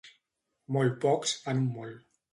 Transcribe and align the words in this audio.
Molt 0.77 0.97
pocs 1.05 1.37
fan 1.43 1.63
un 1.65 1.71
molt. 1.79 2.05